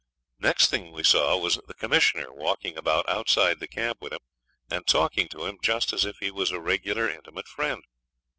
[0.39, 4.19] Next thing we saw was the Commissioner walking about outside the camp with him,
[4.67, 7.83] and talking to him just as if he was a regular intimate friend.